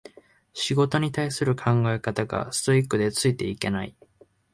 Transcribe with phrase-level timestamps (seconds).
[0.55, 3.95] 仕事に対する考え方がストイックでついていけない